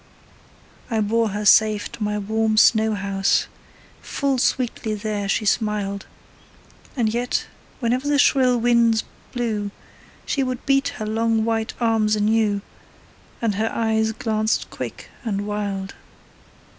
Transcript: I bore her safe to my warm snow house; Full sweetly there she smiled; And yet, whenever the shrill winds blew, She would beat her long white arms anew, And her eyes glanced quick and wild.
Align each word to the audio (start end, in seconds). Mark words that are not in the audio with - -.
I 0.89 0.99
bore 0.99 1.29
her 1.29 1.45
safe 1.45 1.91
to 1.91 2.01
my 2.01 2.17
warm 2.17 2.57
snow 2.57 2.95
house; 2.95 3.45
Full 4.01 4.39
sweetly 4.39 4.95
there 4.95 5.29
she 5.29 5.45
smiled; 5.45 6.07
And 6.95 7.13
yet, 7.13 7.45
whenever 7.79 8.07
the 8.07 8.17
shrill 8.17 8.57
winds 8.57 9.03
blew, 9.31 9.69
She 10.25 10.41
would 10.41 10.65
beat 10.65 10.87
her 10.97 11.05
long 11.05 11.45
white 11.45 11.75
arms 11.79 12.15
anew, 12.15 12.63
And 13.43 13.53
her 13.53 13.71
eyes 13.71 14.11
glanced 14.11 14.71
quick 14.71 15.11
and 15.23 15.45
wild. 15.45 15.93